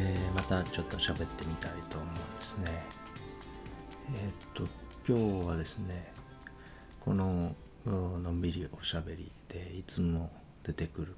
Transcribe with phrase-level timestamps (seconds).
[0.00, 2.66] えー、またちょっと喋ってみたいと思うんですね。
[4.14, 4.68] えー、っと
[5.06, 6.12] 今日はですね
[7.00, 10.30] こののんびりおしゃべりでいつも
[10.62, 11.16] 出てくる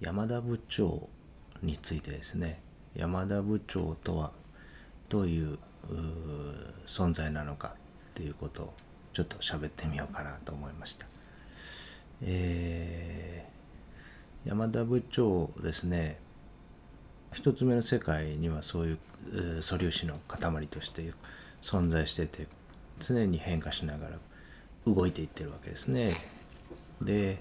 [0.00, 1.08] 山田部長
[1.62, 2.62] についてですね
[2.94, 4.32] 山田部長とは
[5.10, 5.58] どういう
[6.86, 7.72] 存在なのかっ
[8.14, 8.74] ていうことを
[9.12, 11.06] ちょっと喋ってみようかなと思いました。
[12.22, 16.18] えー、山田部長ですね
[17.32, 21.12] 一つ目の世界にはそういう素粒子の塊として
[21.60, 22.46] 存在してて
[23.00, 24.18] 常に変化しながら
[24.86, 26.12] 動いていってるわけですね。
[27.00, 27.38] で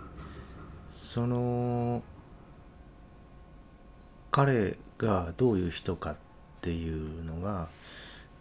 [0.90, 2.04] その
[4.32, 6.16] 彼がどういう人かっ
[6.62, 7.70] ていうのが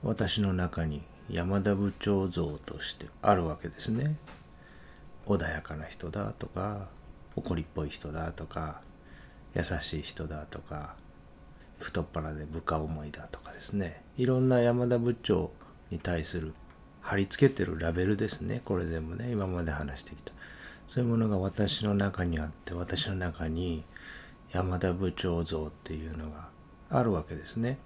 [0.02, 4.16] 私の中に山田部長像としてあるわけですね。
[5.26, 6.88] 穏やかな人だとか
[7.34, 8.80] 怒りっぽい人だとか
[9.54, 10.94] 優しい人だとか
[11.78, 14.02] 太っ腹で部下思いだとかですね。
[14.16, 15.52] いろんな山田部長
[15.90, 16.54] に対する
[17.00, 18.62] 貼り付けてるラベルですね。
[18.64, 19.30] これ全部ね。
[19.30, 20.32] 今まで話してきた。
[20.86, 23.84] そういうものが私の中にあって私の中に
[24.52, 26.48] 山田部長像っていうのが
[26.90, 27.78] あるわけですね。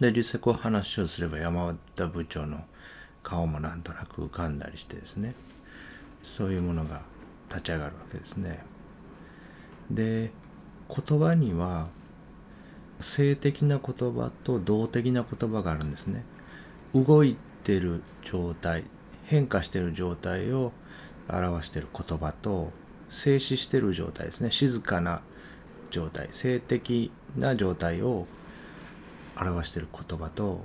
[0.00, 2.64] で実際こう話をすれば山田部長の
[3.22, 5.34] 顔もなんとなく浮かんだりしてですね。
[6.22, 7.02] そういうものが
[7.48, 8.64] 立ち上がるわけですね。
[9.90, 10.32] で
[10.88, 11.88] 言葉には
[13.00, 16.24] 性的な言葉と動的な言葉があるんですね。
[16.94, 18.84] 動いてる状態
[19.24, 20.72] 変化してる状態を
[21.28, 22.70] 表してる言葉と
[23.10, 24.50] 静止してる状態ですね。
[24.50, 25.20] 静かな
[25.90, 28.26] 状態性的な状態を
[29.38, 30.64] 表してる言葉と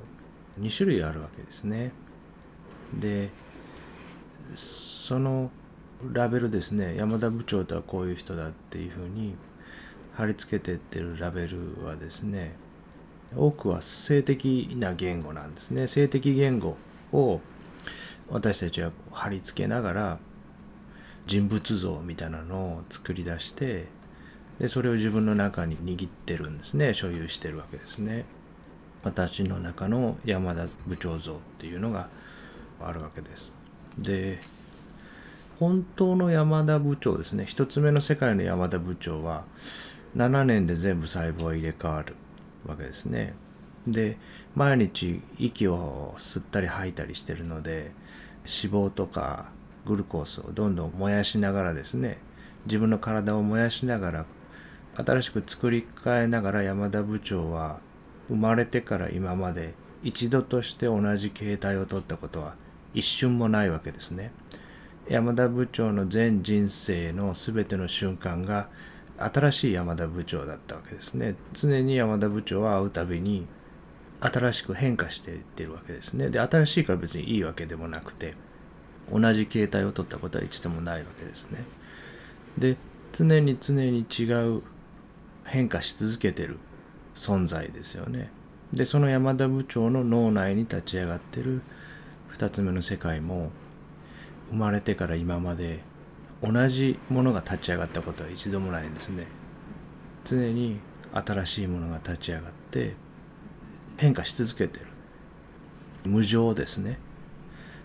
[0.59, 1.91] 2種類あるわけですね。
[2.93, 3.29] で
[4.55, 5.51] その
[6.11, 6.95] ラベルですね。
[6.95, 9.35] 山田部長とはこういう人だっていうふうに
[10.13, 12.55] 貼り付けてってるラベルはですね
[13.35, 15.87] 多くは性的な言語なんですね。
[15.87, 16.75] 性的言語
[17.13, 17.39] を
[18.29, 20.19] 私たちは貼り付けながら
[21.27, 23.87] 人物像みたいなのを作り出して
[24.59, 26.93] でそれを自分の中に握ってるんですね。
[26.93, 28.25] 所有してるわけですね。
[29.03, 32.09] 私の中の山田部長像っていうのが
[32.79, 33.53] あるわけです。
[33.97, 34.39] で
[35.57, 37.45] 本当の山田部長ですね。
[37.45, 39.43] 一つ目の世界の山田部長は
[40.15, 42.15] 7年で全部細胞は入れ替わる
[42.65, 43.33] わけですね。
[43.87, 44.17] で
[44.55, 47.91] 毎日息を吸ったり吐いたりしてるので
[48.45, 49.45] 脂肪とか
[49.85, 52.19] グルコースをどんどん燃やしながらですね
[52.65, 54.25] 自分の体を燃やしながら
[54.95, 57.79] 新しく作り変えながら山田部長は
[58.27, 59.73] 生まれてから今まで
[60.03, 62.55] 一度として同じ形態をとったことは
[62.93, 64.31] 一瞬もないわけですね。
[65.07, 68.69] 山田部長の全人生の全ての瞬間が
[69.21, 71.35] 新しい山田部長だったわけですね。
[71.53, 73.47] 常に山田部長は会うたびに
[74.19, 76.29] 新しく変化していってるわけですね。
[76.29, 78.35] で新しいから別にいいわけでもなくて
[79.11, 81.63] 同じ形態を取ったことは一度もないわけですね。
[82.57, 82.77] で
[83.11, 84.23] 常に常に違
[84.57, 84.63] う
[85.43, 86.59] 変化し続けてる
[87.15, 88.31] 存在ですよね。
[88.71, 91.61] でその山田部長の脳内に立ち上がってる
[92.37, 93.51] 2つ目の世界も
[94.49, 95.79] 生まれてから今まで
[96.41, 99.27] 同じものが立ち上がったことは一度もないんですね。
[100.23, 100.79] 常に
[101.13, 102.95] 新しいものが立ち上がって
[103.97, 104.87] 変化し続けてる。
[106.05, 106.97] 無常ですね。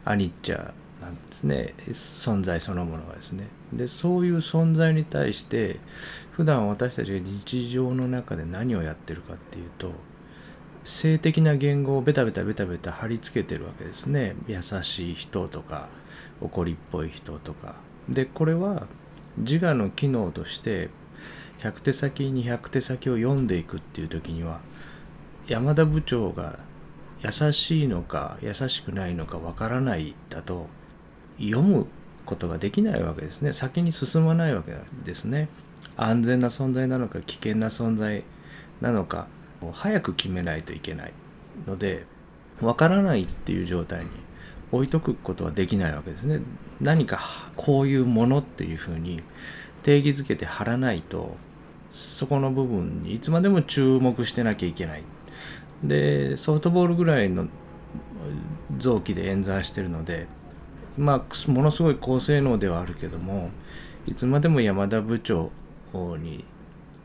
[0.04, 1.74] アニッチャなんですね。
[1.88, 3.48] 存在そのものがですね。
[3.72, 5.78] でそういう存在に対して
[6.32, 9.92] 普段私たちが日常の中で何をやってるかっていうと
[10.84, 14.36] 性的な言語をベタベタベタベタ貼り付けてるわけですね。
[14.46, 15.88] 優しい人とか
[16.40, 17.85] 怒りっぽい人とか。
[18.08, 18.86] でこれは
[19.38, 20.90] 自我の機能として
[21.60, 24.60] 100手先200手先を読んでいくっていう時には
[25.46, 26.58] 山田部長が
[27.22, 30.68] 優しいのか優しくないのかわからないだと
[31.38, 31.86] 読む
[32.24, 33.52] ことができないわけですね。
[33.52, 34.74] 先に進まないわけ
[35.04, 35.48] ですね。
[35.96, 38.22] 安全な存在なのか危険な存在
[38.80, 39.28] なのか
[39.72, 41.12] 早く決めないといけない
[41.66, 42.04] ので
[42.60, 44.10] わからないっていう状態に
[44.76, 46.40] 置いとくことはできないわけですね。
[46.80, 47.20] 何か
[47.56, 49.22] こういうものっていうふうに
[49.82, 51.36] 定義づけて貼らないと
[51.90, 55.02] そこの部分にいつまでも注目してなきゃいけない。
[55.82, 57.48] でソフトボールぐらいの
[58.78, 60.26] 臓器で演算してるので
[60.96, 63.50] まあものすごい高性能ではあるけども
[64.06, 65.50] いつまでも山田部長
[66.18, 66.44] に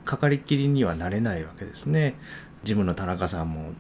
[0.06, 2.16] かかりきりにはなれないわけですね。
[2.64, 3.72] ジムの田中さんも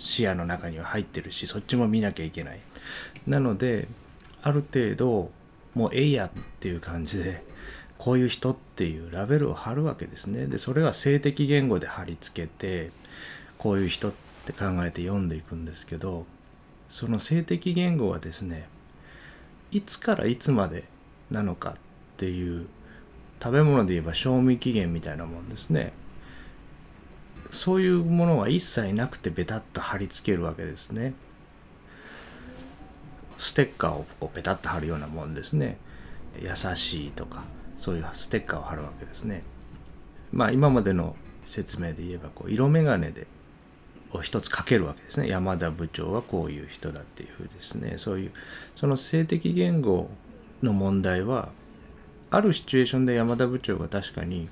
[0.00, 2.60] 視野の中には入ってるしそっちも見なきゃいけない。
[3.26, 3.86] なので
[4.42, 5.30] ある程度
[5.74, 6.30] もうええやっ
[6.60, 7.44] ていう感じで
[7.98, 12.90] こういう人っていうラベルを貼るわけですねでそれは性的言語で貼り付けて
[13.58, 14.12] こういう人っ
[14.46, 16.24] て考えて読んでいくんですけど
[16.88, 18.68] その性的言語はですね
[19.70, 20.84] いつからいつまで
[21.30, 21.74] なのかっ
[22.16, 22.66] ていう
[23.42, 25.92] 食べ物で言えば賞味期限みたいなもんですね
[27.50, 31.14] そういうものは一切なくてベタッと貼り付けるわけですね。
[33.38, 35.78] ステッカーをこうペタッと貼るようなもんですね。
[36.40, 37.42] 優しいとか
[37.76, 39.42] そういうステッカーを貼るわけですね。
[40.32, 43.26] まあ今までの説明で言えばこう色眼鏡で
[44.12, 45.28] を一つかけるわけですね。
[45.28, 47.94] 山田部長はこういう人だっていうふうですね。
[47.96, 48.32] そういう
[48.76, 50.10] その性的言語
[50.62, 51.48] の問題は
[52.30, 54.48] あるシチュエーションで山田部長が確かに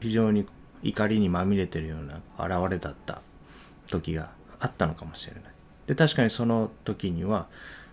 [0.00, 0.46] 非常に
[0.84, 3.22] 怒りにまみれてるような現れだった
[3.88, 5.42] 時があったのかもしれない。
[5.86, 7.48] で確かにその時には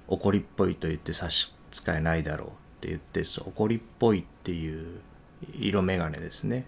[0.08, 2.52] 怒りっぽいと言って差し支えないだろうっ
[2.82, 5.00] て言って怒りっぽいっていう
[5.58, 6.66] 色眼鏡ですね。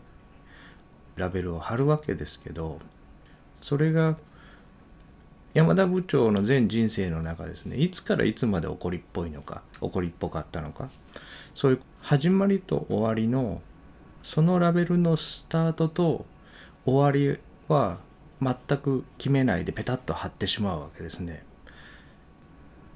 [1.16, 2.80] ラベルを貼るわけですけど
[3.60, 4.18] それが
[5.54, 7.78] 山田部長の全人生の中ですね。
[7.78, 10.90] いつからいつまで怒りっぽいのか怒りっぽかったのか。
[11.54, 13.62] そういう始まりと終わりの
[14.24, 16.26] そのラベルのスタートと
[16.86, 18.00] 終わりは
[18.42, 21.46] 全く決めないでペタッと貼ってしまうわけですね。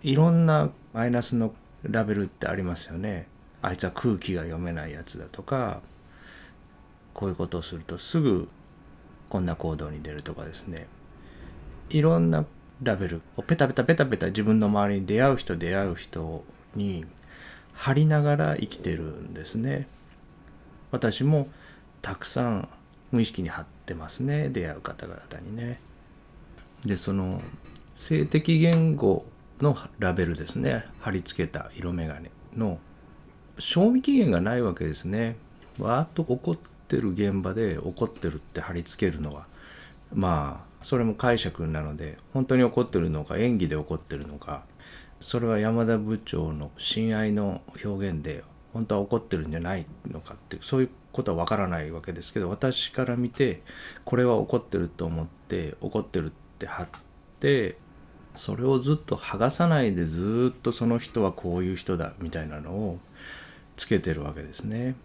[0.01, 1.53] いろんなマイナスの
[1.83, 3.27] ラベルってありますよね。
[3.62, 5.81] あいつは空気が読めないやつだとか
[7.13, 8.47] こういうことをするとすぐ
[9.30, 10.88] こんな行動に出るとかですね
[11.89, 12.45] いろんな
[12.83, 16.44] ラベルをペタペタペタペタ自分の周りに出会う人出会う人
[16.75, 17.06] に
[17.73, 19.88] 貼りながら生きてるんですね
[20.92, 21.48] 私も
[22.01, 22.69] たくさん
[23.12, 24.50] 無意識に貼ってますね。
[24.50, 25.80] 出会う方々にね。
[26.86, 27.42] でその
[27.95, 29.25] 性的言語
[29.62, 30.86] のラベルですね。
[31.00, 32.80] 貼り付けた色眼鏡の。
[33.60, 35.36] 賞味期限がないわけですね。
[35.80, 39.48] わーっと怒ってる現場で怒ってるって貼り付けるのは。
[40.13, 44.63] まあそれも解釈なので本当に怒ってるのか演技で怒ってるのか。
[45.19, 48.44] それは山田部長の親愛の表現で
[48.77, 53.63] 本当は怒ってるんじゃないのかってそういうことはわからないわけですけど私から見て
[54.06, 56.29] これは怒ってると思って怒ってるっ
[56.59, 56.88] て貼っ
[57.39, 57.77] て
[58.35, 63.00] それをずっと剥がさないでずっとその人はこういう人だみたいなのを
[63.75, 64.95] つけてるわけですね。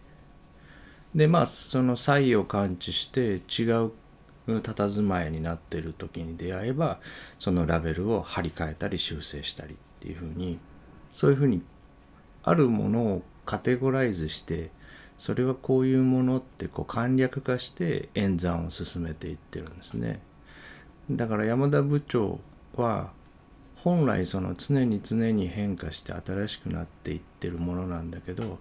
[1.14, 3.92] でまあその差異を感知して違う
[4.46, 6.98] 佇まいになってる時に出会えば
[7.38, 10.58] そのラベルを貼り替えたり修正したりっていうふうに
[11.10, 11.62] そういうふうに
[12.42, 14.70] あるものをカテゴライズして
[15.18, 20.20] それはこういうものってこう簡略化して演算を進めていってるんですね。
[21.10, 22.40] だから山田部長
[22.76, 23.10] は
[23.76, 28.58] 本来その常に常に変化して新しくなっていってるものなんだけど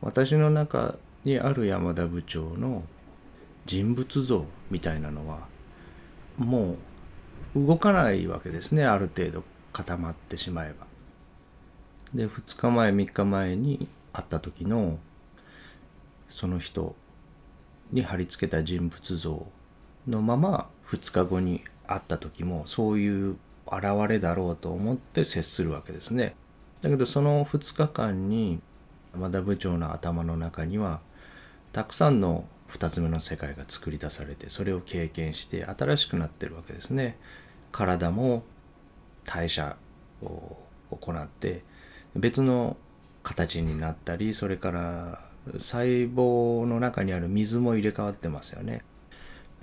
[0.00, 2.84] 私の中にある山田部長の
[3.66, 5.48] 人物像みたいなのは
[6.38, 6.76] も
[7.54, 10.86] う動かないわけですねある程度固まってしまえば。
[12.14, 14.98] で2日前3日前に会った時の
[16.30, 16.94] その人
[17.92, 19.46] に貼り付けた人物像
[20.08, 26.34] のまま2日後に会った時もそういう現れだろうと思って接するわけですね。
[26.80, 28.60] だけどその2日間に
[29.12, 31.00] 山田部長の頭の中には
[31.72, 37.18] たくさんの2つ目の世界が作り出されてそれを経験して新しくなってるわけですね。
[37.72, 38.44] 体も
[39.24, 39.76] 代謝
[40.22, 40.56] を
[40.90, 41.64] 行って
[42.14, 42.76] 別の
[43.24, 45.20] 形になったりそれから
[45.58, 48.84] 細胞の中にある水も入れ替わってますよね。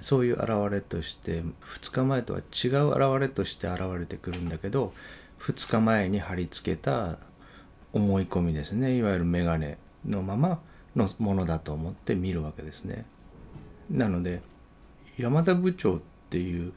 [0.02, 4.94] そういう現れとして2日前とは違う現れとして現れてくるんだけど
[5.40, 7.20] 2日前に貼り付けた
[7.94, 9.76] 思い込みですねいわゆる眼鏡
[10.08, 10.60] のまま
[10.96, 13.06] のものだと思って見るわけですね。
[13.92, 14.42] なので
[15.18, 16.02] 山田部長っ
[16.32, 16.74] ていう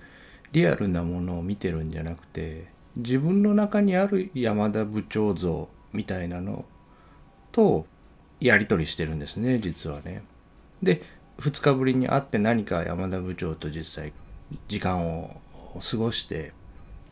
[0.52, 6.64] リアルなものを見てるんじゃなくて自分の中にある山田部長像みたいなの
[7.54, 7.86] と
[8.40, 10.22] やり取りしてるんですね実はね。
[10.82, 11.00] で
[11.38, 14.12] 2日ぶりに会って何か山田部長と実際
[14.68, 15.40] 時間を
[15.80, 16.52] 過ごして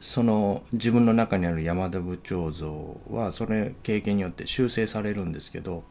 [0.01, 5.85] その自分の中にある山田部長像はそれ経験によって修正されるんですけど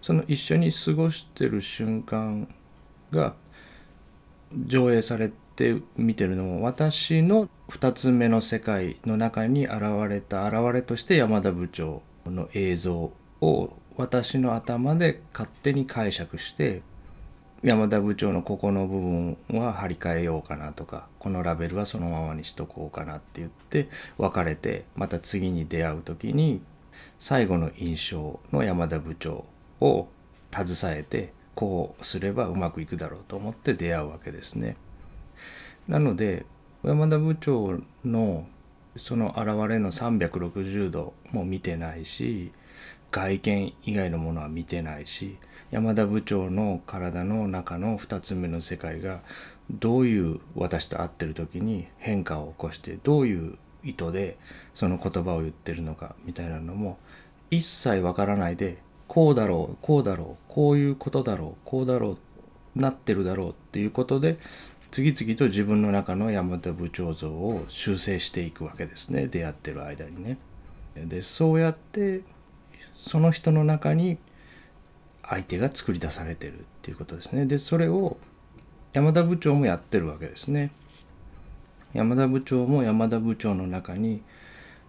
[0.00, 2.48] その一緒に過ごしてる瞬間
[3.10, 3.34] が
[4.66, 16.80] 上映されて見てるのも私の2つ目の世界の中に現れた現れとして山田部長の映像を私の頭で勝手に解釈して
[17.62, 26.62] 山田部長のここの部分は張り替えようかなとかこのラベルはそのままにしとこうかなって言って別れてまた次に出会う時に
[27.18, 29.44] 最後の印象の山田部長
[29.82, 30.08] を
[30.50, 34.76] 携えてこうすればうまくいくだろうと思って出会うわけですね。
[35.88, 36.46] なので
[36.82, 38.46] 山田部長の
[38.96, 42.50] その現れの360度も見てないし
[43.10, 45.36] 外見以外のものは見てないし
[45.70, 49.20] 山田部長の体の中の2つ目の世界が
[49.70, 54.36] どういう私と会ってる時に変化を起こしてどういう意図で
[54.74, 56.98] その言葉を言ってるのかみたいなのも
[57.50, 62.18] 一切わからないでこうだろうこうだろうこういうことだろうこうだろ
[62.76, 64.38] うなってるだろうっていうことで
[64.90, 70.38] 次々と自分の中の山田部長像を修正していくわけですね出会ってる間にね。
[70.96, 72.22] でそうやって
[73.00, 74.18] その人の中に
[75.22, 77.46] 相手が作り出されてるっていうことですね。
[77.46, 78.18] でそれを
[78.92, 80.70] 山田部長もやってるわけですね。
[81.94, 84.22] 山田部長も山田部長の中に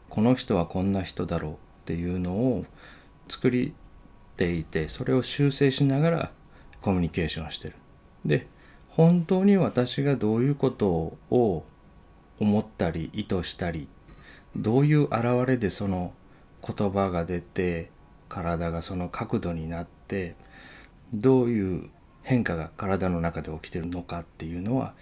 [0.09, 2.65] この人はこんな人だろうっていうのを
[3.29, 3.73] 作り
[4.35, 6.31] ていてそれを修正しながら
[6.81, 7.75] コミュニケーションしてる。
[8.25, 8.47] で
[8.89, 11.63] 本当に私がどういうことを
[12.39, 13.87] 思ったり意図したり
[14.55, 16.11] どういう現れでその
[16.61, 17.89] 言葉が出て
[18.31, 20.35] 体がその角度になって
[21.13, 21.89] どういう
[22.23, 24.93] 変化が体の中で起きてるのかっていうのは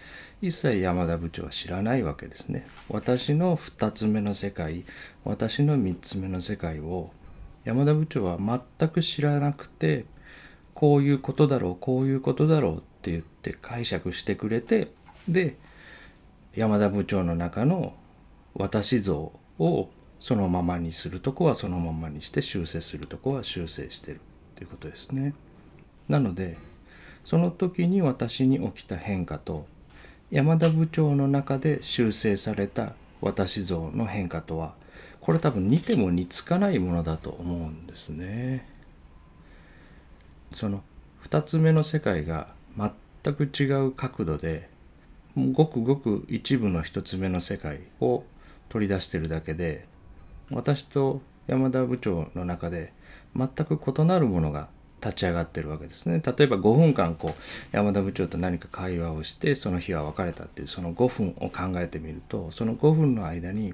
[0.42, 2.66] 一切山田部長は知らないわけですね。
[2.90, 4.84] 私の2つ目の世界
[5.26, 7.12] 私の3つ目の世界を
[7.66, 10.06] 山田部長は全く知らなくて
[10.74, 14.92] こういうことだろうこういうことだろうって言って解釈してくれて
[15.28, 15.58] で
[16.56, 17.94] 山田部長の中の
[18.56, 24.20] 私像をそのままにするとこはそのままにして修正するとこは修正してるっ
[24.56, 25.34] ていうことですね。
[26.08, 26.58] なので
[27.24, 29.66] その時に私に起きた変化と
[30.32, 34.74] 山田部長の中で修正された私像の変化とは
[35.22, 38.68] これ多分似ても似つかないものだと思うんですね。
[40.52, 40.84] その
[41.24, 44.70] 2つ目の世界が全く違う角度で
[45.52, 48.24] ごくごく一部の1つ目の世界を
[48.70, 49.86] 取り出してるだけで
[50.52, 52.94] 私と山田部長の中で
[53.36, 54.70] 全く異なるものが
[55.02, 63.74] 立ち上がってるわけですね例えば5分間こう山田部長と何か会話をしてその日は別れたっていうその5分を考えてみるとその5分の間に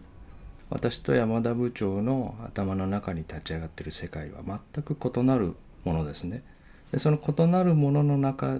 [0.70, 6.44] 私と山田部長の頭の中に立ち上がってる世界は全く異なるものですね。
[6.91, 8.60] でその異なるものの中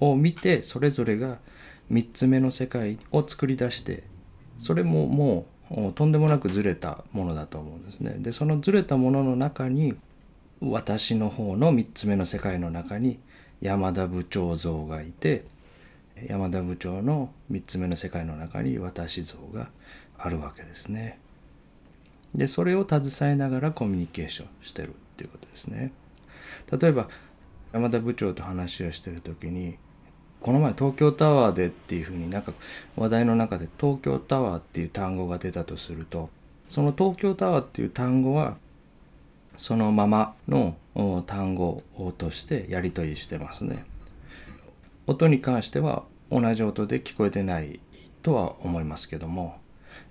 [0.00, 1.38] を見てそれぞれが
[1.92, 4.02] 3つ目の世界を作り出して
[4.58, 5.53] それももう
[5.94, 8.16] とんでもなくずれたものだと思うんですね。
[8.18, 9.94] でそのずれたものの中に
[10.60, 13.18] 私の方の3つ目の世界の中に
[13.60, 15.44] 山田部長像がいて
[16.28, 19.68] 山田部長の3つ目の世界の中に私像が
[20.18, 21.18] あるわけですね。
[22.34, 25.92] でそれを携えながらコミュニケーションしてるっていうことですね。
[26.70, 27.08] 例えば
[27.72, 29.76] 山田部長と話をしてる時に
[30.44, 32.52] この前東京タワーでっていうふうになんか
[32.96, 36.28] 話題の中で東京タワーっていう単語が出たとすると
[36.68, 38.58] その東京タワーっていう単語は
[39.56, 40.76] そのままの
[41.26, 41.82] 単語
[42.18, 43.86] としてやり取りしてますね。
[45.06, 47.80] 音に関しては同じ音で聞こえてない
[48.20, 49.56] とは思いますけども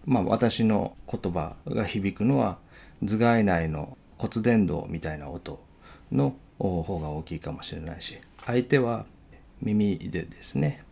[0.07, 2.57] まあ私の言葉が響くのは
[3.03, 5.63] 頭蓋内の骨伝導みたいな音
[6.11, 9.05] の方が大きいかもしれないし相手は
[9.61, 10.83] 耳でですね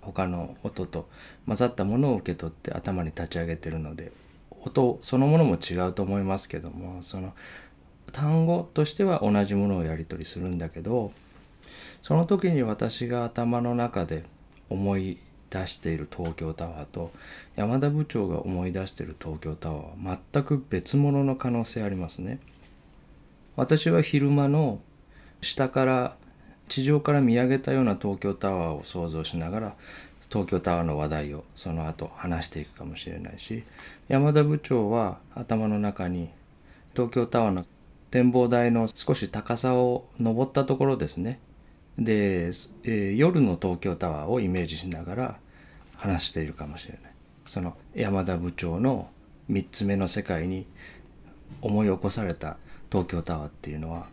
[0.00, 1.08] 他の音と
[1.46, 4.12] 混ざったものを受け取って頭に立ち上げてるので
[4.62, 7.34] 音そのものも違うと思いますけどもその
[8.12, 11.12] 単語としては同じものをやり取りするんだけど
[12.02, 14.24] その時に私が頭の中で
[14.68, 15.18] 思い
[15.50, 17.12] 出している東京タワーと
[17.56, 22.38] 山田部長が思い出している東京タワーは全く別物の可能性ありますね。
[23.56, 24.80] 私は昼間の
[25.42, 26.16] 下から
[26.70, 29.74] 地上から見上げたような東京タワーを想像しながら
[30.30, 33.64] 東京タワーの話題をその後話していくかもしれないし
[34.08, 36.30] 山田部長は頭の中に
[36.94, 37.66] 東京タワーの
[38.12, 41.38] 展望台の少し高さを登ったところですね。
[41.98, 45.36] で、えー、夜の東京タワーをイメージしながら
[45.96, 47.12] 話しているかもしれない。
[47.46, 49.10] その山田部長の
[49.50, 50.66] 3つ目の世界に
[51.62, 52.56] 思い起こされた
[52.90, 54.06] 東京タワーっていうのは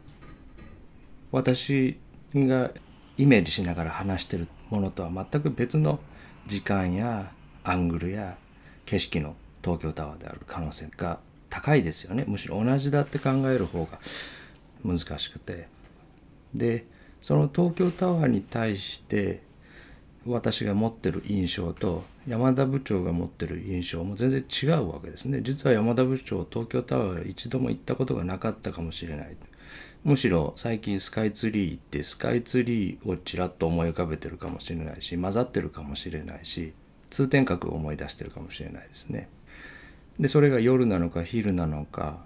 [1.31, 1.99] 私
[2.33, 2.71] が
[3.17, 5.99] イメージしながら話してるものとは全く別の
[6.45, 7.31] 時間や
[7.63, 8.37] アングルや
[8.85, 11.19] 景色の東京タワーである可能性が
[11.49, 12.25] 高いですよね。
[12.27, 13.99] むしろ同じだって考える方が
[14.83, 15.67] 難しくて。
[16.53, 16.85] で
[17.21, 19.41] その東京タワーに対して
[20.25, 25.41] 私が持ってる印象と山田部長が持ってる印象も全然違うわけですね。
[25.41, 29.35] 実は山田部長東京タワー一度も行ったことがなかったかもしれない。
[30.03, 36.73] むしろ最近スカイツリーってスカイツリーをちらっと思い浮かべてるかもしれないし混ざってるかもしれないし
[37.09, 39.29] 通天閣を思い出してるかもしれないですね。
[40.19, 42.17] でそれが夜なのか昼なのか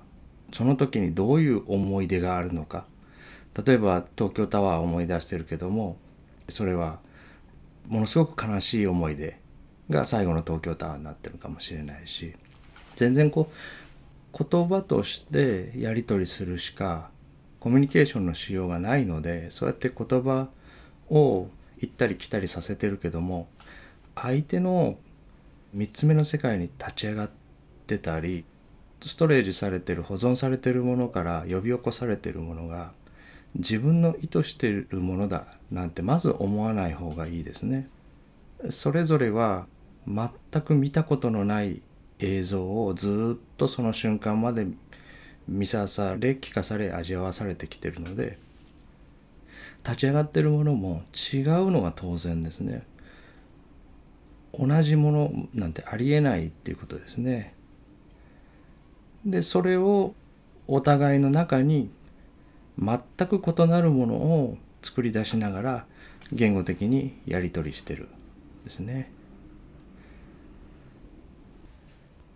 [0.53, 2.85] その時にどういう思い出があるのか
[3.65, 5.97] 例えば東京タワーを思い出してるけども
[6.49, 6.99] それは
[7.87, 9.37] ものすごく悲しい思い出
[9.89, 12.33] が最後の東京タワーになってるかもしれないし
[12.95, 17.09] 全然こう言葉としてやり取りするしか
[17.61, 20.49] コミュニケーションのしようがないのでそうやって言葉
[21.09, 23.47] を行ったり来たりさせてるけども
[24.15, 24.97] 相手の
[25.75, 27.29] 3つ目の世界に立ち上がっ
[27.85, 28.45] てたり
[29.05, 32.91] ストレージされてる保存されてるものから呼び起こされてるものが
[33.55, 37.89] 自分の意図してるものだなんてまず思わない方がいいですね。
[38.69, 39.65] それぞれは
[40.07, 40.29] 全
[40.61, 41.81] く見たことのない
[42.19, 44.67] 映像をずっとその瞬間まで
[45.47, 48.37] 見さされ聞かされ味わわされてきてるので
[49.83, 52.85] 立ち上がってるものも違うのが当然ですね。
[54.53, 57.53] 同じものなんてありえないっていうことですね。
[59.25, 60.13] でそれを
[60.67, 61.89] お互いの中に
[62.77, 65.85] 全く異なるものを作り出しながら
[66.31, 68.09] 言語的にやり取りしてる
[68.63, 69.11] ですね。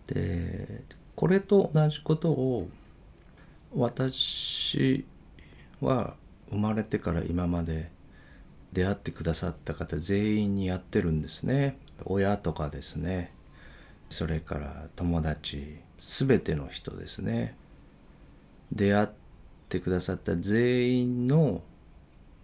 [0.08, 0.84] で
[1.16, 2.70] これと同じことを
[3.76, 5.06] 私
[5.82, 6.16] は
[6.50, 7.92] 生まれてから今まで
[8.72, 11.78] 出会ってくださった方全員にやってるんですね。
[12.06, 13.34] 親とかですね。
[14.10, 17.58] それから友達全ての人ですね。
[18.72, 19.08] 出会っ
[19.68, 21.62] てくださった全員の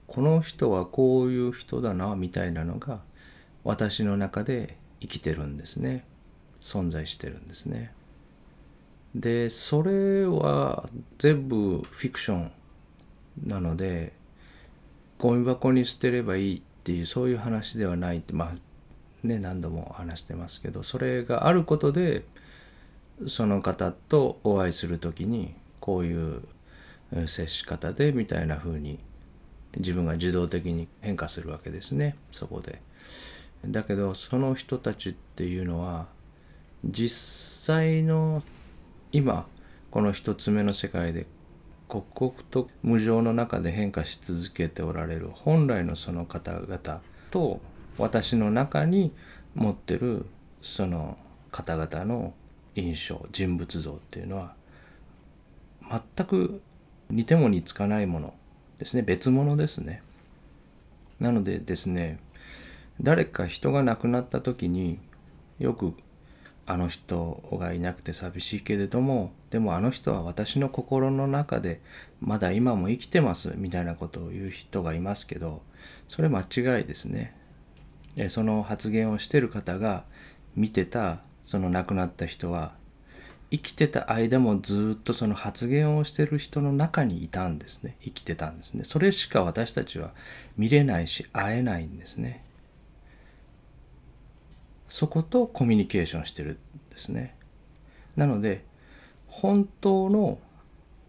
[0.07, 2.99] この人はこういう人だなみたいなのが
[3.63, 6.05] 私の中で生きてるんですね。
[6.59, 7.93] 存在してるんですね。
[9.15, 12.51] でそれは全部フィクション
[13.45, 14.13] なので
[15.19, 22.23] ゴミ箱に捨てればいいっていうそういう話ではないってまあね何度も話してますけどそれがあることで
[23.27, 26.41] その方とお会いする時にこういう
[27.27, 28.99] 接し方でみたいな風に
[29.77, 32.81] 自分が自動的に変化するわけですねそこで。
[33.65, 36.07] だけどその人たちっていうのは
[36.83, 38.41] 実際の
[39.11, 39.45] 今
[39.89, 41.27] この一つ目の世界で
[41.87, 47.59] 刻々と無常の中で変化し続けておられる本来のその方々と
[47.97, 49.11] 私の中に
[49.55, 50.25] 持ってる
[50.61, 51.17] その
[51.51, 52.33] 方々の
[52.75, 54.53] 印象人物像っていうのは
[56.15, 56.61] 全く
[57.09, 58.33] 似ても似つかないもの
[58.77, 60.01] ですね別物ですね。
[61.19, 62.19] なのでですね
[63.01, 64.99] 誰か人が亡くなった時に
[65.59, 65.93] よく
[66.71, 71.81] あの人がいなくて寂しいけれどもでもあの人は私の心の中で
[72.21, 75.61] まだ今も生きてますみたいなことを言う人がいますけど
[76.07, 77.35] それ間違いですね。
[78.27, 80.03] その発言をしてる方が
[80.55, 82.73] 見てたその亡くなった人は
[83.51, 87.97] 生きてた間もずっとその発言をしてる人の中にいたんですね。
[88.01, 88.85] 生きてたんですね。
[88.85, 90.11] それしか私たちは
[90.57, 92.45] 見れないし会えないんですね。
[94.91, 96.57] そことコミュニケーションしてるん
[96.89, 97.33] ですね。
[98.17, 98.65] なので
[99.25, 100.37] 本当の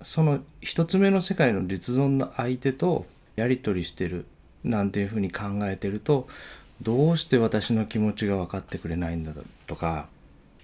[0.03, 4.27] その一つ目の世界の実存の相手とやり取りしてる
[4.63, 6.29] なんていうふうに考えてると
[6.81, 9.33] どうして私の気持ちが分かってくれないんだ
[9.67, 10.07] とか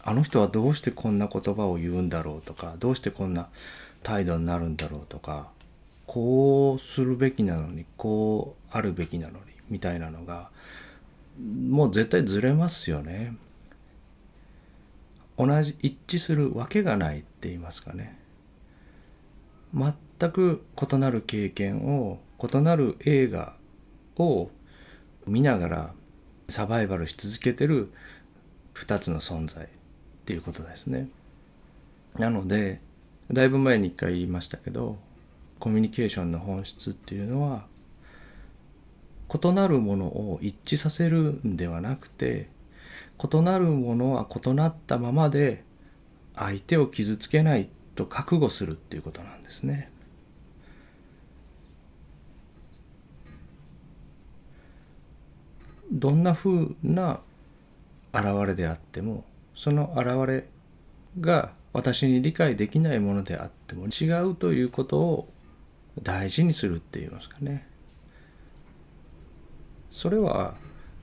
[0.04, 3.48] あの人はどうしてこんな言葉を言うんだろうとかどうしてこんな
[4.04, 5.48] 態度になるんだろうとか
[6.06, 10.50] こうするべきなのにこうあるべきなのにみたいなのが
[11.38, 13.36] もう絶対ずれますよね。
[15.36, 18.18] 同じ一致するわけがないって言いますかね。
[19.72, 23.54] 全く異なる経験を異なる映画
[24.16, 24.50] を
[25.26, 25.94] 見ながら
[26.48, 27.92] サバイバルし続けてる
[28.74, 29.68] 2つの存在っ
[30.24, 31.08] ていうことですね。
[32.18, 32.80] なので
[33.30, 34.98] だいぶ前に一回言いましたけど
[35.58, 37.66] コミュニケーションの本質っていうのは
[39.32, 42.48] 異なるものを一致させるんではなくて
[43.32, 45.64] 異なるものは異なったままで
[46.34, 49.90] 相手を傷つけないと覚悟するっていうことなんですね。
[55.90, 57.20] どんなふうな
[58.12, 60.46] 現れであってもその現れ
[61.20, 65.28] が私に理解できないものであっても違うということを
[66.02, 67.67] 大事にするって言いますかね
[69.90, 70.54] それは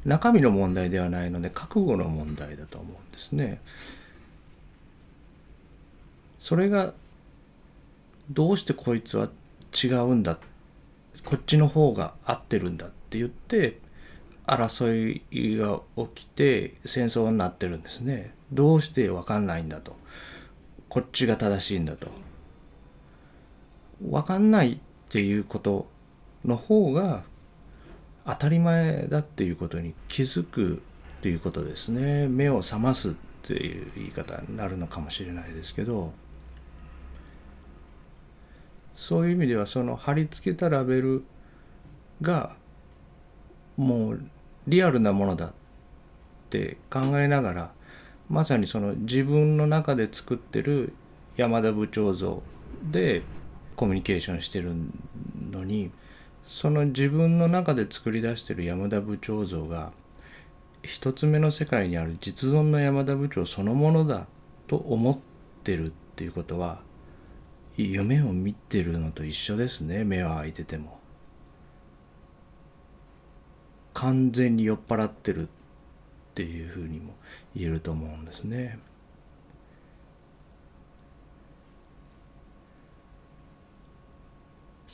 [0.05, 3.61] 中身の問題ではないので覚悟の問題だと思うんですね。
[6.39, 6.93] それが
[8.29, 9.29] どうしてこいつは
[9.83, 10.37] 違うんだ
[11.23, 13.79] こっちの方が合ってるんだって言って
[14.45, 18.33] 争いが起きて戦争になってるんですね。
[18.51, 19.95] どうして分かんないんだと。
[20.87, 22.09] こっちが正しいんだと。
[24.01, 24.77] 分かんないっ
[25.09, 25.87] ていうこと
[26.43, 27.23] の方が
[28.25, 30.81] 当たり前だっていうことに気づく
[31.17, 32.27] っていうことですね。
[32.27, 36.13] 目を覚ますっていう言い方になるのかもしれないですけど。
[38.95, 41.25] そういう意味ではその貼り付けたラベル
[42.21, 42.55] が
[43.77, 44.21] もう
[44.67, 45.51] リアルなものだっ
[46.49, 47.71] て考えながら
[48.29, 50.93] まさにその自分の中で作ってる
[51.35, 52.41] 山田部長像
[52.89, 53.21] で
[53.75, 54.71] コミュニケーションしてる
[55.51, 55.91] のに
[56.45, 59.91] その自分の中で作り出してる山田部長像が
[60.83, 64.27] 一つ目の世界にある実存の山田部長そのものだ
[64.67, 65.17] と思っ
[65.63, 66.81] てるっていうことは
[67.77, 70.99] 夢を見てるのと一緒ですね目は開いてても。
[73.95, 75.47] 完全に酔っ払ってるっ
[76.35, 77.13] ていうふうにも
[77.55, 78.77] 言えると思うんですね。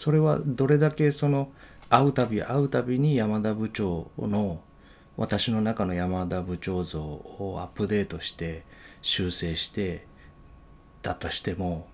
[0.02, 1.52] それはどれだけその
[1.88, 4.60] 会うたび会うたびに山田部長の
[5.16, 8.64] 私の中の山田部長像をアップデートして
[9.04, 10.08] 修正して
[11.04, 11.86] だとしても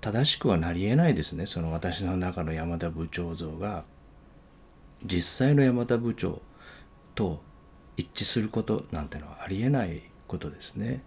[0.00, 3.82] 正しくはなりえないですねその私の中の山田部長像が
[5.04, 6.40] 実際の山田部長
[7.16, 7.42] と
[7.96, 11.02] 一致することなんてのはありえないことですね。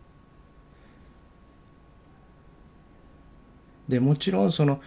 [3.87, 4.81] でもちろんその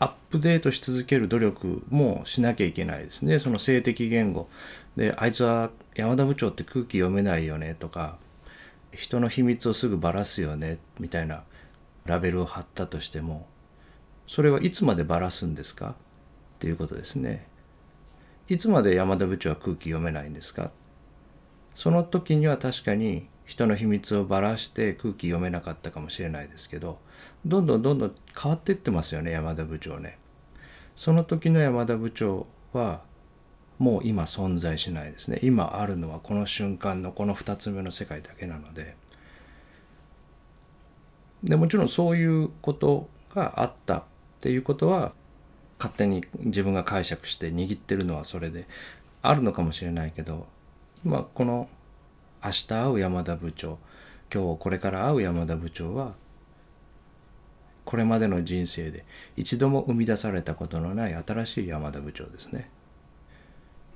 [0.00, 3.38] アップデートし続ける努力もしなきゃいけないですね。
[3.38, 4.48] その性的言語。
[4.96, 8.16] で、あいつは山田部長って空気読めないよねとか、
[8.92, 11.44] 人の秘密をすぐばらすよねみたいな
[12.06, 13.46] ラベルを貼ったとしても、
[14.26, 15.90] それはいつまでばらすんですか？
[15.90, 15.94] っ
[16.58, 17.46] ていうことですね。
[18.48, 20.70] いつまで山田部長は空気読めないんですか？
[21.74, 26.98] その時には確かに人の秘密をばらして空気読めなかったかもしれないですけど
[27.44, 30.18] どんどんどんどん変わっていってますよね山田部長ね。
[30.96, 33.00] その時の山田部長は
[33.78, 38.94] もう今存在しないですね今あるのはこの瞬間のこの2つ目の世界だけなので
[41.42, 44.02] でもちろんそういうことがあったっ
[44.42, 45.12] ていうことは
[45.78, 48.66] 勝手に自分が解釈して握ってるのはそれで
[49.22, 50.46] あるのかもしれないけど
[51.02, 51.70] 今この
[52.44, 53.78] 明日会う山田部長
[54.32, 56.12] 今日これから会う山田部長は
[57.90, 59.04] これまでの人生で
[59.36, 62.70] 一度も生み出されたことのない新しい山田部長ですね。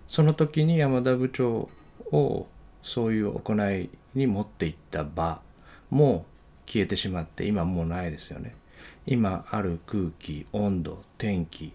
[0.08, 1.68] その時に山田部長
[2.10, 2.48] を
[2.82, 5.40] そういう行いに持っていった場
[5.90, 6.26] も
[6.66, 8.56] 消えてしまって今もうないですよね。
[9.06, 11.72] 今ある空気温度天気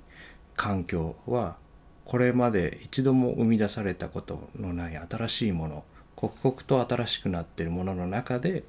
[0.57, 1.55] 環境は
[2.03, 5.85] これまで一度も生み出されたことのない新しいもの
[6.17, 8.65] 刻々と新しくなっているものの中で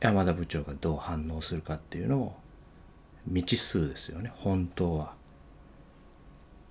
[0.00, 2.43] 山田部長がどう反応するかっていうのを
[3.26, 5.14] 未知数ですよね本当は。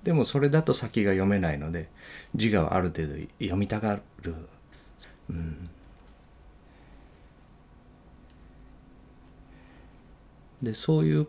[0.03, 1.89] でもそれだと先が読めないので
[2.33, 4.35] 自我はある程度読みたがる。
[5.29, 5.69] うん
[10.61, 11.27] でそういう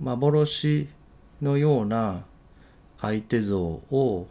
[0.00, 0.88] 幻
[1.42, 2.24] のような
[2.98, 4.26] 相手像を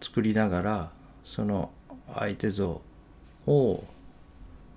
[0.00, 0.90] 作りながら
[1.22, 1.70] その
[2.14, 2.80] 相手像
[3.46, 3.84] を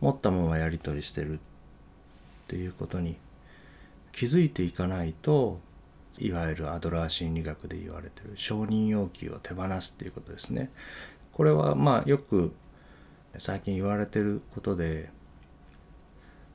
[0.01, 1.37] 持ったままやり取りしてるっ
[2.47, 3.15] ていうことに
[4.13, 5.59] 気づいていかないと
[6.19, 10.71] いわゆるアドラー心理学で言われてる承認要求を手放すっていうことですね。
[11.33, 12.53] これはまあよく
[13.37, 15.09] 最近言われてることで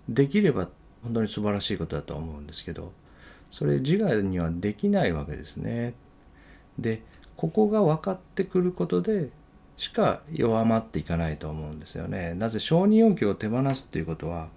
[0.08, 0.68] できれば
[1.02, 2.92] 本当に素晴らしいことだと思うんですけど
[3.50, 5.94] それ自我にはできないわけですね。
[6.78, 7.02] で
[7.36, 9.30] ここが分かってくることで
[9.76, 12.34] しか弱まっていかないと思うんですよね。
[12.34, 14.48] なぜ承認要求を手放すっていうことは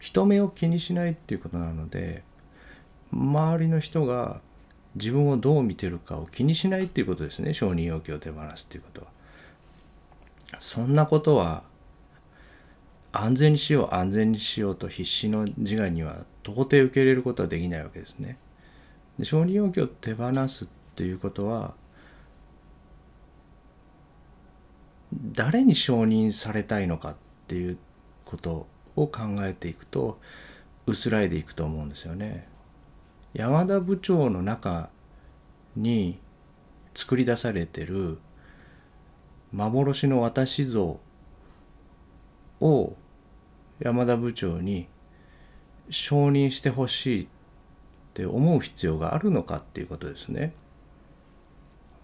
[0.00, 2.24] 人目を気にしないっていうことなので
[3.12, 4.40] 周りの人が
[4.96, 9.06] 自分をどう見てるかを気にしないっていうことですね承認要求を手放すっていうことは。
[10.58, 11.62] そんなことは
[13.12, 18.36] 安全にしよう安全にしようと必死の自我には到底受け入れることはできないわけですね。
[19.18, 21.74] で承認要求を手放すっていうことは
[25.32, 27.14] 誰に承認されたいのかっ
[27.46, 27.78] ていう
[28.24, 30.18] ことを考えていくと
[30.86, 32.48] 薄らいでいくと思うんですよね。
[33.32, 34.90] 山田部長の中
[35.76, 36.18] に
[36.94, 38.18] 作り出されてる
[39.52, 41.00] 幻の私像
[42.60, 42.96] を
[43.78, 44.88] 山田部長に
[45.88, 47.26] 承認してほしいっ
[48.14, 50.52] て思う必要があるのかっていうことですね。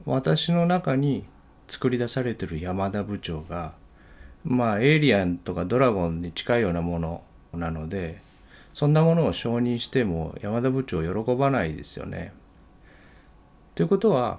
[0.05, 1.25] 私の中に
[1.69, 3.75] 作り出されてる山田部長が
[4.47, 8.21] まあエイリアンとかドラゴンに近いようなものなので
[8.73, 12.33] そんなものを承認しても山田部長喜ばないですよね。
[13.75, 14.39] ということは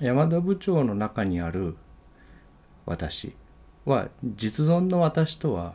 [0.00, 1.76] 山田部長の中にある
[2.84, 3.34] 私
[3.86, 5.74] は実存の私とは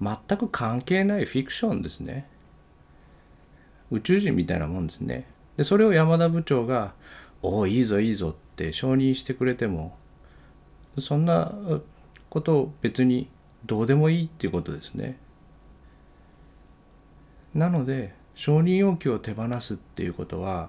[0.00, 2.26] 全く関係ないフィクションですね。
[3.90, 5.26] 宇宙人みたいなもんですね。
[5.56, 6.94] でそれを山田部長が
[7.40, 9.96] 「おおいいぞいいぞ」って承認してくれても
[10.98, 11.52] そんな
[12.34, 13.28] ことを別に
[13.64, 15.16] どうでもいいっていうことですね。
[17.54, 20.68] なので承認要求を手放すっていうことは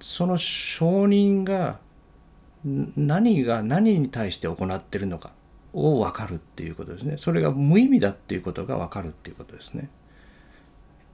[0.00, 1.80] その承認が
[2.64, 5.32] 何が何に対して行ってるのか
[5.74, 7.18] を分かるっていうことですね。
[7.18, 9.90] それが無意味だっていうことが分かるっていうことですね。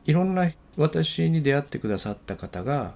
[0.05, 2.95] いろんな私に出会ってくださった方が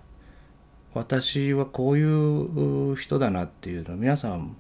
[0.95, 4.57] 私はこういう人だなっていうのを皆さん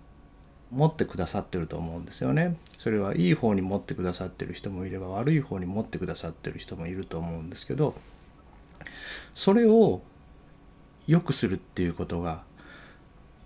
[0.70, 2.56] 持ってくださってると思うんですよね。
[2.78, 7.94] それはいい方に持ってくださってる人もいれば悪い方に持ってくださってる人もいると思うんですけど
[9.34, 10.02] それを
[11.06, 12.42] 良くするっていうことが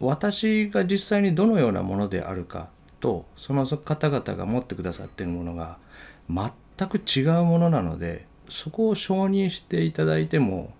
[0.01, 5.79] 私が実際にどのようなものであるかとその方々が持ってくださってるものが
[6.29, 10.75] 全く違うものなのでそこを承認していただいても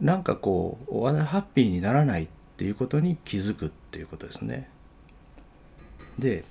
[0.00, 4.68] なんかこうハッピーにならないっていうことに気づくっていうことですね。
[6.18, 6.44] で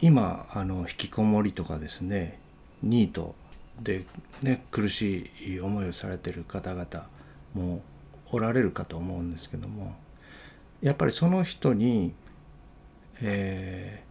[0.00, 2.38] 今あの引きこもりとかですね
[2.82, 3.34] ニート
[3.80, 4.04] で、
[4.42, 6.86] ね、苦しい思いをされてる方々
[7.54, 7.82] も
[8.30, 9.94] おられるかと思うんですけども
[10.80, 12.12] やっぱりその人に、
[13.20, 14.04] え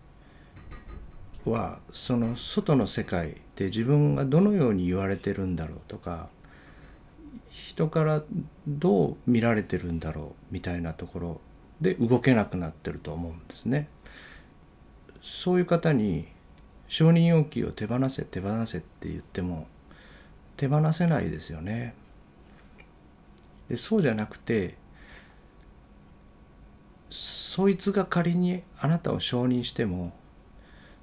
[1.46, 6.28] ー、はその外の世界で自分がどのように言われてるんだろうとか
[7.50, 8.24] 人から
[8.68, 11.42] どう見られてるんだろうみたいなところ
[11.82, 13.88] で動けなくなってると思うんですね。
[15.22, 16.28] そういう方に
[16.88, 19.68] 承認要求を手放せ手放せって言っても
[20.56, 21.94] 手放せないですよね。
[23.70, 24.76] でそうじゃなくて
[27.10, 30.14] そいつが仮にあなたを承認しても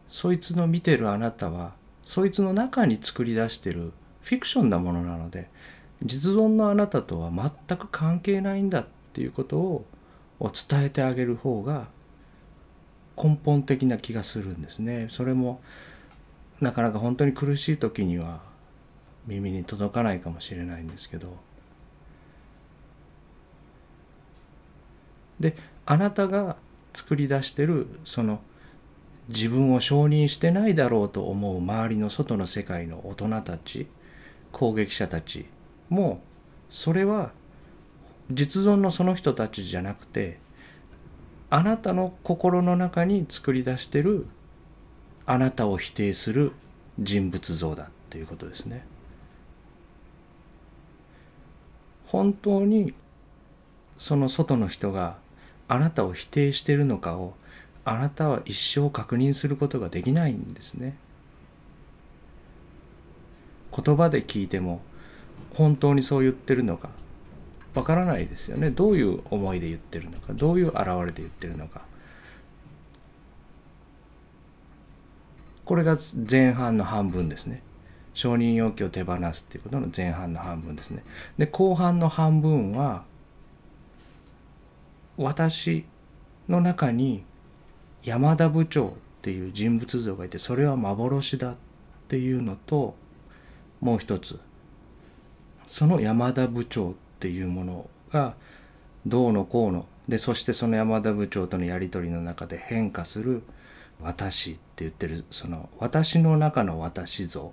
[0.08, 5.48] そいつの見てるあなたはそいつの中に作り出してるフィクションなものなので
[6.02, 9.84] 実存のあなたとは全く関係ないんだっていうことを
[10.40, 11.88] を伝えてあげる方が
[13.16, 15.06] 根本的な気がするんですね。
[15.08, 15.60] それも
[16.60, 18.40] なかなか本当に苦しい時には
[19.26, 21.36] 耳に届かないかもしれないんですけど
[25.40, 26.56] であなたが
[26.92, 28.40] 作り出してるその
[29.28, 33.86] 自分を承認してないだろうと思う周りの外の世界の大人たち
[34.52, 35.46] 攻撃者たち
[35.88, 36.22] も
[36.70, 37.32] それは
[38.30, 40.38] 実存のその人たちじゃなくて
[41.50, 44.26] あなたの心の中に作り出してる
[45.26, 46.52] あなたを否定する
[46.98, 48.86] 人物像だということですね。
[52.06, 52.94] 本当に
[53.98, 55.16] その外の人が
[55.68, 57.34] あなたを否定してるのかを
[57.84, 60.96] あなたは一生確認することができないんですね。
[63.76, 64.80] 言葉で聞いても
[65.54, 66.90] 本当にそう言ってるのか
[67.74, 68.70] わからないですよね。
[68.70, 70.32] どういう思いで言ってるのか。
[70.32, 71.82] どういう現れで言ってるのか。
[75.64, 75.96] これが
[76.30, 77.62] 前半の半分ですね。
[78.12, 81.02] 承認要求を手放すっていうことの前半の半分ですね。
[81.36, 83.04] で後半の半分は
[85.16, 85.84] 私
[86.48, 87.24] の中に
[88.04, 88.90] 山田部長っ
[89.22, 91.54] ていう人物像がいてそれは幻だっ
[92.08, 92.94] ていうのと
[93.80, 94.38] もう一つ。
[95.66, 98.34] その山田部長っていうものが
[99.06, 99.86] どうのこうの。
[100.06, 103.42] でそしてその山田部長とのやり取りの中で変化する
[104.02, 107.52] 私って言ってるその私の中の私像。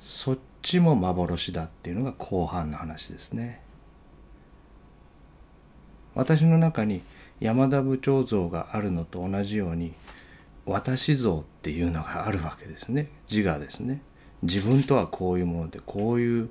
[0.00, 3.60] そっちも幻だっていうのが後半の話ですね。
[6.14, 7.02] 私の中に
[7.40, 9.92] 山田部長像があるのと同じように
[10.64, 13.10] 私像っていうのがあるわけですね。
[13.30, 14.00] 自我ですね。
[14.42, 16.48] 自分とはこういうものでこういう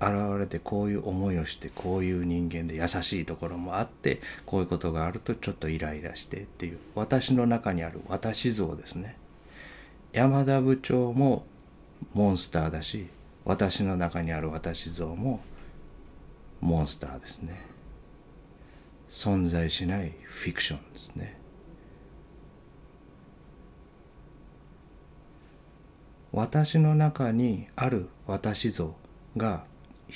[0.00, 9.16] 現れてこういう思いをしてこういう人間で優しいところもあってこういうことがあるとちょっとイライラしてっていう私の中にある私像ですね。
[10.12, 11.46] 山田部長も
[12.12, 13.06] モンスターだし
[13.44, 15.40] 私の中にある私像も
[16.60, 17.60] モンスターですね。
[19.08, 21.38] 存在しないフィクションですね。
[26.32, 28.94] 私の中にある私像
[29.38, 29.64] が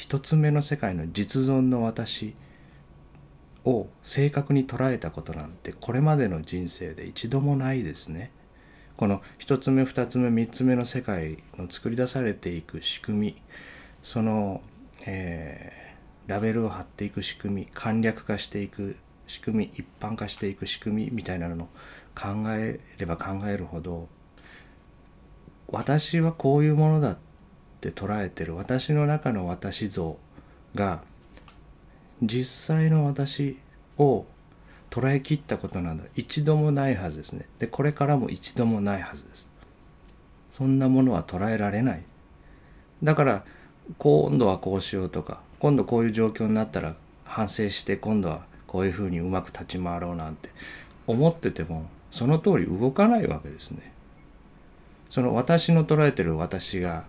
[0.00, 2.34] 一つ目の世界の実存の私
[3.66, 8.30] を正確に捉えたことなんてこれまでの人生で一度もないですね。
[8.96, 13.42] この一つ目二つ目三つ目の世界の作り出されていく仕組み
[14.02, 14.62] その、
[15.04, 21.68] えー、ラベルを貼っていく仕組み簡略化していく仕組み一般化していく仕組みみたいなのを
[22.14, 24.08] 考えれば考えるほど
[25.68, 27.29] 私はこういうものだって
[27.88, 30.18] 捉えてる私の中の私像
[30.74, 31.00] が
[32.22, 33.56] 実際の私
[33.96, 34.26] を
[34.90, 37.46] 捉えきったことなど一度もないはずですね。
[37.58, 39.48] でこれからも一度もないはずです。
[40.50, 42.02] そんなものは捉えられない。
[43.02, 43.44] だから
[43.98, 50.50] 今度はこうしようとか今度こういう状況になったら反省して今度はこういうふうにうまく立ち回ろうなんて
[51.06, 53.92] 思っててもその通り動かないわけですね。
[55.08, 57.04] その私の捉えてる私が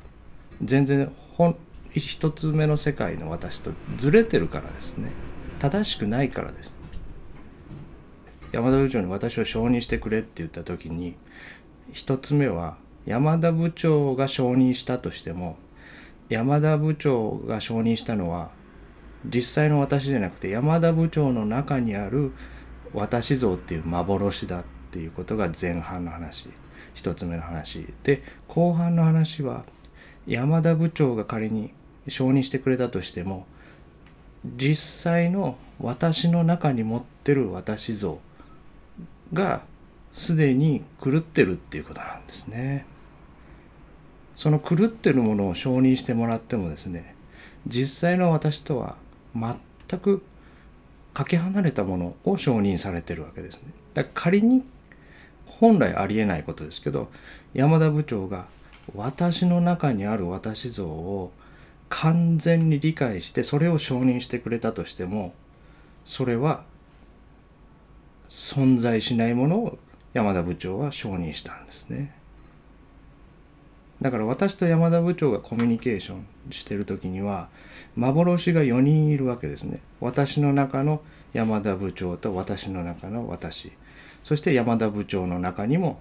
[0.64, 1.56] 全然本
[1.94, 5.12] 一つ目の世界の私とずれてるからですね。
[5.60, 6.76] 正しくないからです。
[8.52, 11.16] 山田部長に私を承認してくれって言った時に
[11.94, 15.58] 一つ目は山田部長が承認したとしても
[16.30, 18.52] 山田部長が承認したのは
[19.26, 22.34] 実際の私じゃなくて山田部長の中にある
[22.94, 26.50] 私像っていう幻だっていうことが前半の話
[26.94, 29.64] 一つ目の話で後半の話は
[30.28, 31.72] 山田部長が仮に
[32.08, 33.46] 承認してくれたとしても
[34.44, 38.20] 実際の私の中に持ってる私像
[39.34, 39.62] が
[40.14, 42.86] すでに狂ってるっていうことなんですね。
[44.36, 47.16] その狂ってるものを承認してもらってもですね
[47.68, 48.96] 実際の私とは
[49.36, 50.24] 全く
[51.14, 53.68] かけ離れたものを承認されてるわけですね。
[53.94, 54.64] だから仮に
[55.46, 57.12] 本来ありえないことですけど
[57.54, 58.48] 山田部長が
[58.96, 61.32] 私の中にある私像を
[61.90, 65.34] 完全に理解してそれを承認してくれたとしても
[66.06, 66.64] それは
[68.30, 69.78] 存在しないものを
[70.14, 72.16] 山田部長は承認したんですね。
[74.02, 77.50] だから私と山田部長がコミュニケーションしてる時には
[77.96, 79.82] 幻が4人いるわけですね。
[80.00, 81.02] 私の中の
[81.34, 83.72] 山田部長と私の中の私
[84.24, 86.00] そして山田部長の中にも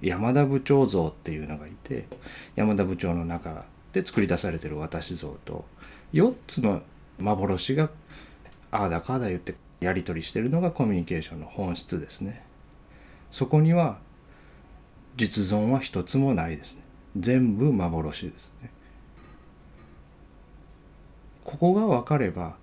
[0.00, 2.06] 山田部長像っていうのがいて
[2.54, 5.64] 山田部長の中で作り出されてる私像と
[6.12, 6.82] 4つの
[7.18, 7.90] 幻が
[8.70, 12.44] ああだかあだ言ってやり取りしてるのがコミュニケーションの本質ですね。
[13.30, 13.98] そこには
[15.16, 16.82] 実存は一つもないですね。
[17.18, 18.70] 全部幻ですね。
[21.44, 22.56] ここが分かれば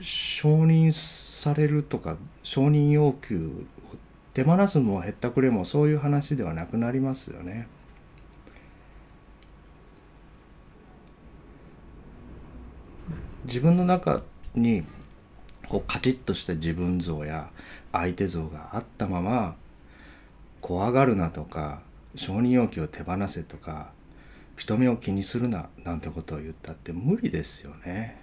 [0.00, 3.96] 承認されるとか承認要求を
[4.32, 7.66] 手放すもへったくれもそういう話ではなくなりますよね。
[13.44, 14.22] 自分の中
[14.54, 14.84] に
[15.68, 17.50] こうカチッとした自分像や
[17.92, 19.56] 相手像があったまま
[20.60, 21.80] 怖がるなとか
[22.14, 23.90] 承認要求を手放せとか
[24.56, 28.19] 人目を気にするななんてことを言ったって無理ですよね。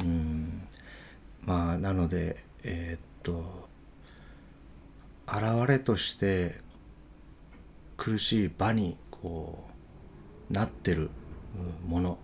[0.00, 0.62] うん。
[1.42, 3.68] まあなのでえー、っと
[5.26, 6.56] 現れとして
[7.96, 9.66] 苦しい場にこ
[10.50, 11.10] うなってる
[11.86, 12.18] もの。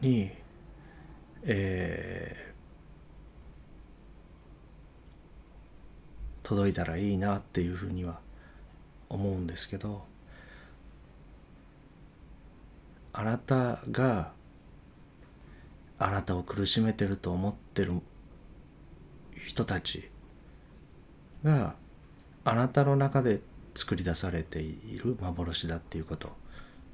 [0.00, 0.30] に、
[1.44, 8.18] えー、届いたらいいなっていうふうには
[9.08, 10.11] 思うんですけど。
[13.12, 14.32] あなたが
[15.98, 17.92] あなたを苦しめてると思ってる
[19.44, 20.10] 人たち
[21.44, 21.74] が
[22.44, 23.40] あなたの中で
[23.74, 26.30] 作り出されている幻だっていうこと。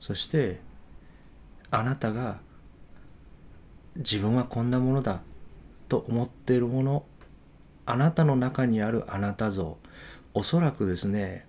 [0.01, 0.61] そして
[1.71, 2.41] あなたが
[3.97, 5.23] 自分はこんなものだ
[5.89, 7.05] と思っているもの
[7.87, 9.79] あなたの中にあるあなた像。
[10.35, 11.47] おそらくですね、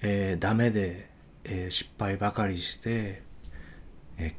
[0.00, 1.10] えー、ダメで、
[1.44, 3.22] えー、失敗ばかりして、
[4.18, 4.34] え、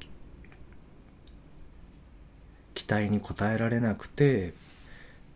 [2.74, 4.54] 期待に応えられなくて、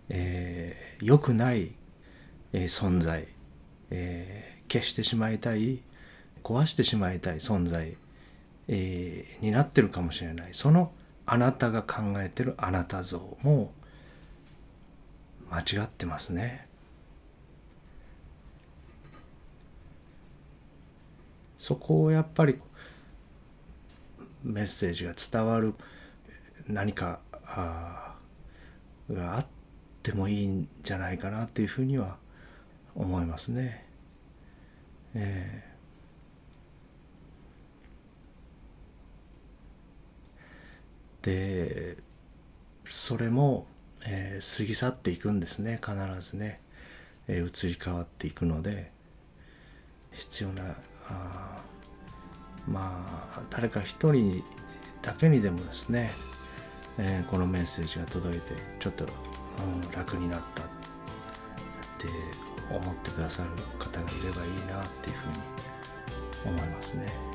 [0.09, 1.71] えー、良くない、
[2.53, 3.27] えー、存在、
[3.89, 5.79] えー消してしまいたい
[6.45, 7.97] 壊してしまいたい存在、
[8.69, 10.93] えー、になってるかもしれないその
[11.25, 13.73] あなたが考えてるあなた像も
[15.49, 16.65] 間違ってますね。
[21.57, 22.57] そこをやっぱり
[24.43, 25.75] メッセージが伝わる
[26.67, 28.15] 何かあ
[29.09, 29.45] があっ
[30.03, 32.17] てもいいんじゃないかなっていうふうには
[32.95, 33.85] 思いますね。
[35.13, 41.97] えー、で
[42.85, 43.67] それも、
[44.05, 45.79] えー、過ぎ去っていくんですね。
[45.83, 46.61] 必ずね、
[47.27, 48.91] えー、移り変わっていくので
[50.11, 50.75] 必要な
[51.07, 51.61] あ
[52.67, 54.43] まあ誰か一人
[55.01, 56.11] だけにでもですね、
[56.97, 60.65] えー、このメッセージが届いてちょっと、うん、楽になったっ
[61.97, 62.07] て
[62.69, 65.15] 思ってくださる方がいればいいなっていう
[66.43, 67.30] ふうに思いますね。